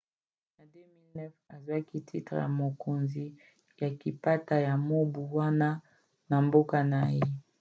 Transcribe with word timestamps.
na 0.57 0.63
2009 0.65 1.31
azwaki 1.55 1.97
titre 2.07 2.37
ya 2.43 2.49
mokonzi 2.59 3.25
ya 3.81 3.89
kapita 3.99 4.55
ya 4.67 4.75
mobu 4.87 5.21
wana 5.37 5.69
na 6.29 6.37
mboka 6.45 6.77
na 6.91 7.01
ye 7.15 7.23